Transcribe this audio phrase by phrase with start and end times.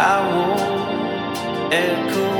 [0.00, 2.37] I won't echo.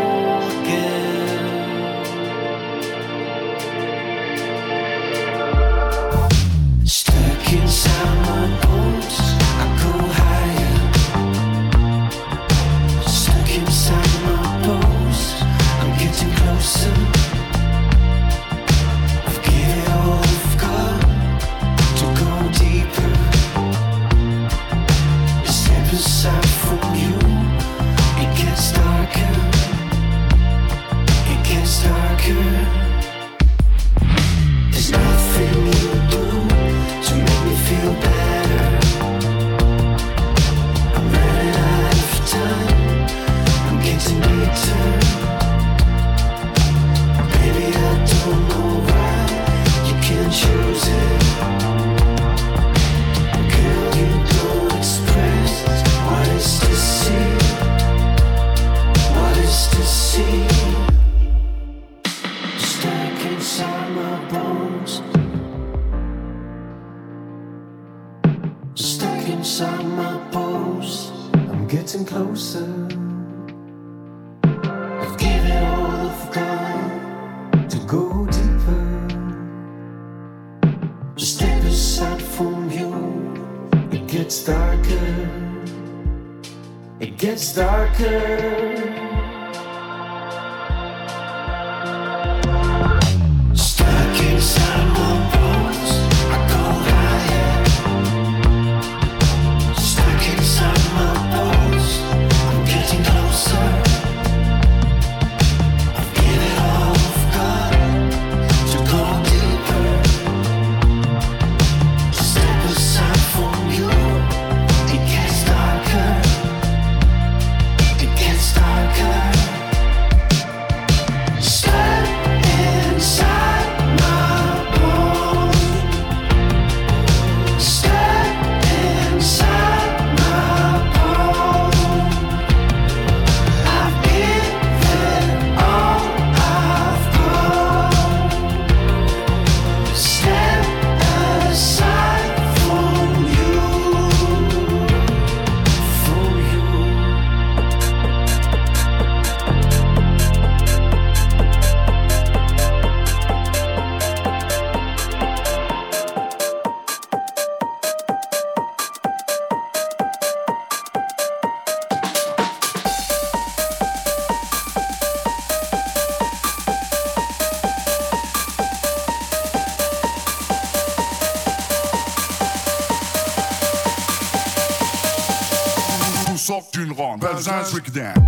[177.42, 178.27] Zaczekaj, zaczekaj,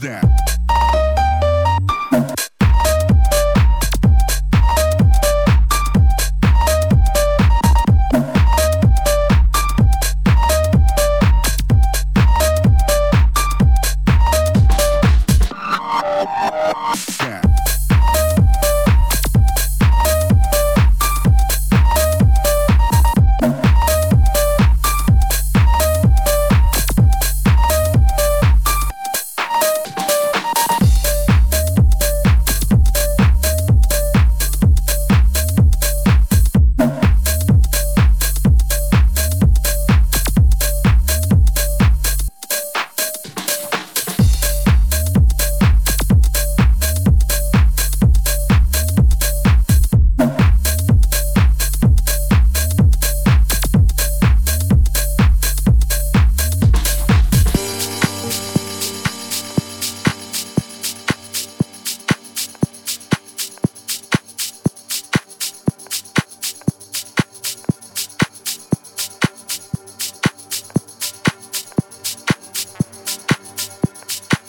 [0.00, 0.27] that.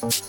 [0.02, 0.29] you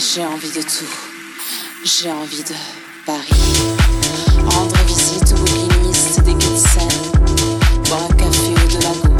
[0.00, 0.88] j'ai envie de tout.
[1.84, 2.54] J'ai envie de
[3.04, 3.28] Paris.
[4.46, 6.46] Rendre visite aux bouquinistes des quais
[7.84, 9.14] Boire un café au de lago.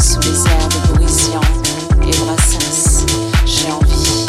[0.00, 1.40] Sous les herbes Borisian
[2.06, 3.06] et Brassens.
[3.44, 4.26] J'ai envie,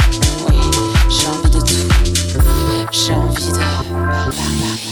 [0.47, 0.59] oui,
[1.07, 1.89] j'ai envie de tout.
[2.91, 4.89] J'ai envie de Paris.